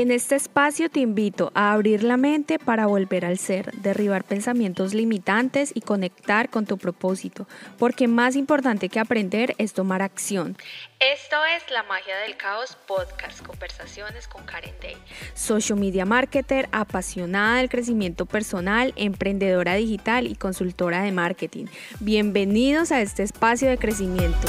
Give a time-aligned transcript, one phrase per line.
[0.00, 4.94] En este espacio te invito a abrir la mente para volver al ser, derribar pensamientos
[4.94, 7.46] limitantes y conectar con tu propósito,
[7.78, 10.56] porque más importante que aprender es tomar acción.
[11.00, 14.96] Esto es La Magia del Caos Podcast, conversaciones con Karen Day.
[15.34, 21.66] Social media marketer, apasionada del crecimiento personal, emprendedora digital y consultora de marketing.
[22.00, 24.48] Bienvenidos a este espacio de crecimiento.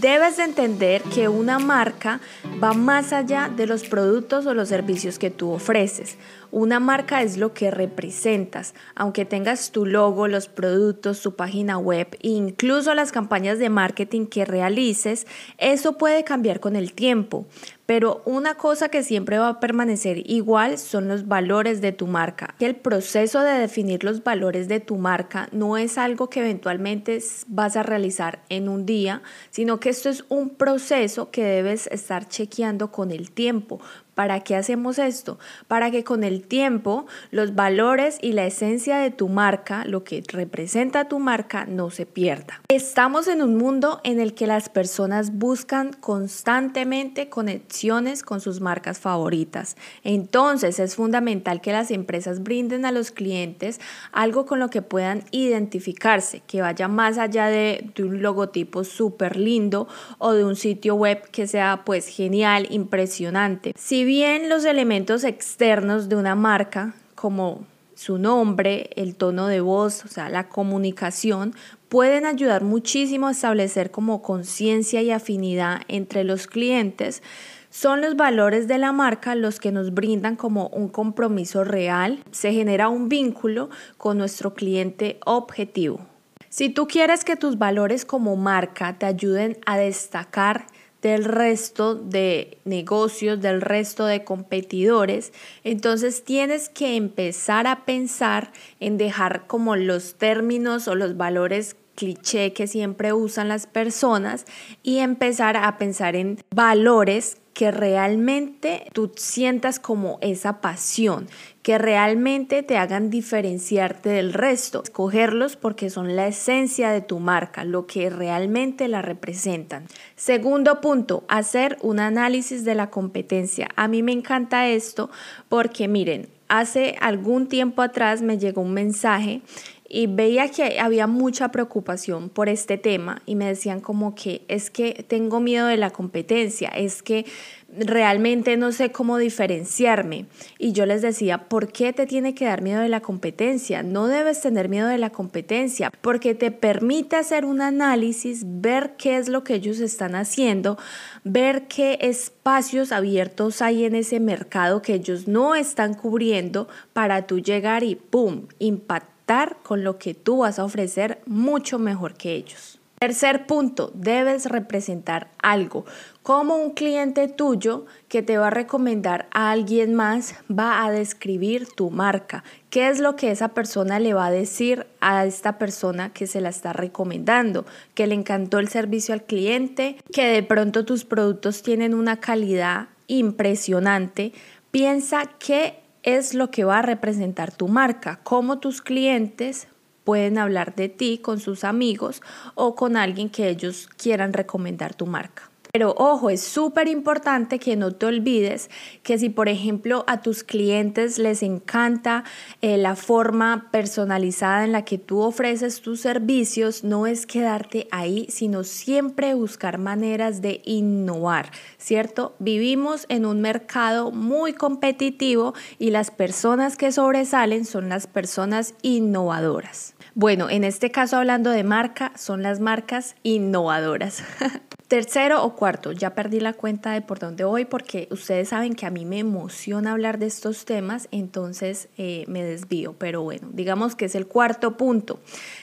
[0.00, 2.20] Debes de entender que una marca
[2.62, 6.18] va más allá de los productos o los servicios que tú ofreces.
[6.52, 12.06] Una marca es lo que representas, aunque tengas tu logo, los productos, tu página web
[12.22, 15.26] e incluso las campañas de marketing que realices,
[15.58, 17.46] eso puede cambiar con el tiempo.
[17.88, 22.54] Pero una cosa que siempre va a permanecer igual son los valores de tu marca.
[22.60, 27.76] El proceso de definir los valores de tu marca no es algo que eventualmente vas
[27.76, 32.92] a realizar en un día, sino que esto es un proceso que debes estar chequeando
[32.92, 33.80] con el tiempo
[34.18, 35.38] ¿Para qué hacemos esto?
[35.68, 40.24] Para que con el tiempo los valores y la esencia de tu marca, lo que
[40.26, 42.60] representa tu marca, no se pierda.
[42.68, 48.98] Estamos en un mundo en el que las personas buscan constantemente conexiones con sus marcas
[48.98, 49.76] favoritas.
[50.02, 53.80] Entonces es fundamental que las empresas brinden a los clientes
[54.10, 59.86] algo con lo que puedan identificarse, que vaya más allá de, un logotipo súper lindo
[60.18, 63.74] o de un sitio web que sea pues genial, impresionante.
[63.76, 70.02] Si bien los elementos externos de una marca, como su nombre, el tono de voz,
[70.06, 71.54] o sea, la comunicación,
[71.90, 77.22] pueden ayudar muchísimo a establecer como conciencia y afinidad entre los clientes.
[77.68, 82.54] Son los valores de la marca los que nos brindan como un compromiso real, se
[82.54, 86.00] genera un vínculo con nuestro cliente objetivo.
[86.48, 90.64] Si tú quieres que tus valores como marca te ayuden a destacar
[91.02, 95.32] del resto de negocios, del resto de competidores.
[95.64, 102.52] Entonces tienes que empezar a pensar en dejar como los términos o los valores cliché
[102.52, 104.46] que siempre usan las personas
[104.84, 111.26] y empezar a pensar en valores que realmente tú sientas como esa pasión,
[111.62, 114.84] que realmente te hagan diferenciarte del resto.
[114.84, 119.88] Escogerlos porque son la esencia de tu marca, lo que realmente la representan.
[120.14, 123.66] Segundo punto, hacer un análisis de la competencia.
[123.74, 125.10] A mí me encanta esto
[125.48, 129.42] porque miren, hace algún tiempo atrás me llegó un mensaje
[129.88, 134.70] y veía que había mucha preocupación por este tema y me decían como que es
[134.70, 137.24] que tengo miedo de la competencia, es que
[137.70, 140.26] realmente no sé cómo diferenciarme.
[140.58, 143.82] Y yo les decía, ¿por qué te tiene que dar miedo de la competencia?
[143.82, 149.16] No debes tener miedo de la competencia porque te permite hacer un análisis, ver qué
[149.16, 150.78] es lo que ellos están haciendo,
[151.24, 157.40] ver qué espacios abiertos hay en ese mercado que ellos no están cubriendo para tú
[157.40, 158.48] llegar y ¡pum!
[158.58, 159.17] impactar
[159.62, 162.80] con lo que tú vas a ofrecer mucho mejor que ellos.
[162.98, 165.84] Tercer punto, debes representar algo.
[166.22, 171.68] Como un cliente tuyo que te va a recomendar a alguien más va a describir
[171.68, 172.42] tu marca.
[172.70, 176.40] ¿Qué es lo que esa persona le va a decir a esta persona que se
[176.40, 177.66] la está recomendando?
[177.94, 182.88] Que le encantó el servicio al cliente, que de pronto tus productos tienen una calidad
[183.06, 184.32] impresionante.
[184.72, 189.68] Piensa que es lo que va a representar tu marca, cómo tus clientes
[190.04, 192.22] pueden hablar de ti con sus amigos
[192.54, 195.47] o con alguien que ellos quieran recomendar tu marca.
[195.72, 198.70] Pero ojo, es súper importante que no te olvides
[199.02, 202.24] que si por ejemplo a tus clientes les encanta
[202.62, 208.26] eh, la forma personalizada en la que tú ofreces tus servicios, no es quedarte ahí,
[208.30, 212.34] sino siempre buscar maneras de innovar, ¿cierto?
[212.38, 219.94] Vivimos en un mercado muy competitivo y las personas que sobresalen son las personas innovadoras.
[220.14, 224.22] Bueno, en este caso hablando de marca, son las marcas innovadoras.
[224.88, 228.86] Tercero o cuarto, ya perdí la cuenta de por dónde voy porque ustedes saben que
[228.86, 233.94] a mí me emociona hablar de estos temas, entonces eh, me desvío, pero bueno, digamos
[233.94, 235.20] que es el cuarto punto.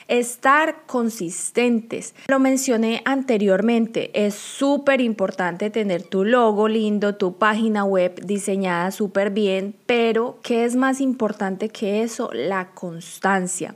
[0.07, 2.13] Estar consistentes.
[2.27, 9.31] Lo mencioné anteriormente, es súper importante tener tu logo lindo, tu página web diseñada súper
[9.31, 12.30] bien, pero ¿qué es más importante que eso?
[12.31, 13.74] La constancia.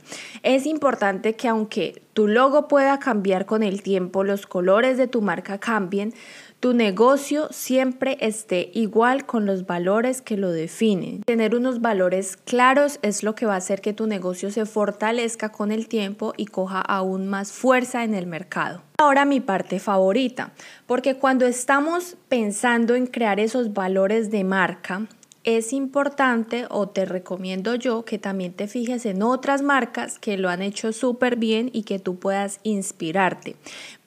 [0.66, 5.58] Importante que aunque tu logo pueda cambiar con el tiempo, los colores de tu marca
[5.58, 6.14] cambien,
[6.60, 11.22] tu negocio siempre esté igual con los valores que lo definen.
[11.22, 15.50] Tener unos valores claros es lo que va a hacer que tu negocio se fortalezca
[15.50, 18.82] con el tiempo y coja aún más fuerza en el mercado.
[18.98, 20.52] Ahora mi parte favorita,
[20.86, 25.06] porque cuando estamos pensando en crear esos valores de marca,
[25.44, 30.50] es importante o te recomiendo yo que también te fijes en otras marcas que lo
[30.50, 33.56] han hecho súper bien y que tú puedas inspirarte.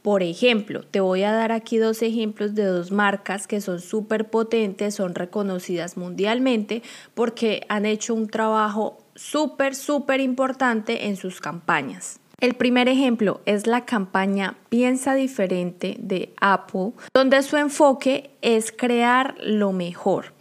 [0.03, 4.30] Por ejemplo, te voy a dar aquí dos ejemplos de dos marcas que son súper
[4.30, 6.83] potentes, son reconocidas mundialmente
[7.13, 12.19] porque han hecho un trabajo súper, súper importante en sus campañas.
[12.39, 19.35] El primer ejemplo es la campaña Piensa diferente de Apple, donde su enfoque es crear
[19.39, 20.33] lo mejor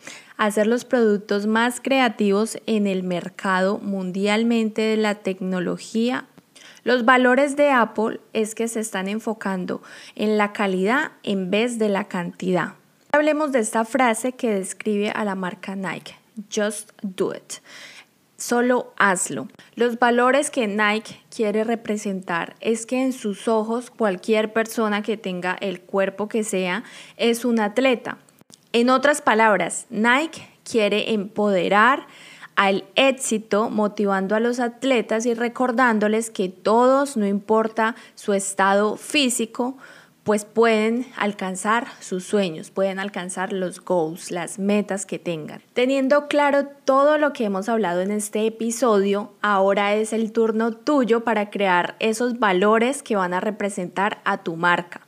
[0.47, 6.27] hacer los productos más creativos en el mercado mundialmente de la tecnología.
[6.83, 9.83] Los valores de Apple es que se están enfocando
[10.17, 12.75] en la calidad en vez de la cantidad.
[13.12, 16.17] Hablemos de esta frase que describe a la marca Nike,
[16.53, 17.61] Just Do It.
[18.37, 19.47] Solo hazlo.
[19.77, 25.56] Los valores que Nike quiere representar es que en sus ojos cualquier persona que tenga
[25.61, 26.83] el cuerpo que sea
[27.17, 28.19] es un atleta.
[28.75, 32.07] En otras palabras, Nike quiere empoderar
[32.57, 39.77] al éxito, motivando a los atletas y recordándoles que todos, no importa su estado físico,
[40.23, 45.61] pues pueden alcanzar sus sueños, pueden alcanzar los goals, las metas que tengan.
[45.73, 51.25] Teniendo claro todo lo que hemos hablado en este episodio, ahora es el turno tuyo
[51.25, 55.01] para crear esos valores que van a representar a tu marca.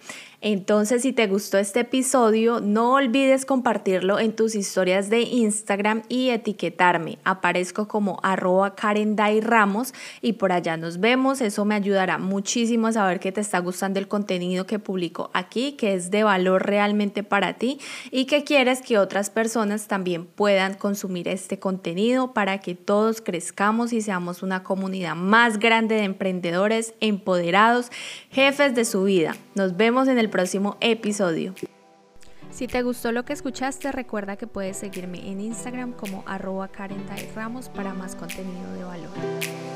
[0.47, 6.29] Entonces, si te gustó este episodio, no olvides compartirlo en tus historias de Instagram y
[6.29, 7.17] etiquetarme.
[7.25, 8.75] Aparezco como arroba
[10.21, 11.41] y por allá nos vemos.
[11.41, 15.73] Eso me ayudará muchísimo a saber que te está gustando el contenido que publico aquí,
[15.73, 17.79] que es de valor realmente para ti
[18.11, 23.95] y que quieres que otras personas también puedan consumir este contenido para que todos crezcamos
[23.95, 27.91] y seamos una comunidad más grande de emprendedores empoderados,
[28.31, 29.35] jefes de su vida.
[29.55, 31.55] Nos vemos en el próximo episodio.
[32.51, 37.07] Si te gustó lo que escuchaste, recuerda que puedes seguirme en Instagram como arroba Karen
[37.37, 39.74] Ramos para más contenido de valor.